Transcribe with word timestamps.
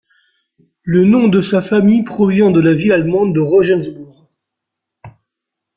Le 0.81 1.05
nom 1.05 1.27
de 1.27 1.41
sa 1.41 1.61
famille 1.61 2.01
provient 2.01 2.49
de 2.49 2.59
la 2.59 2.73
ville 2.73 2.91
allemande 2.91 3.35
de 3.35 3.39
Regensburg. 3.39 4.27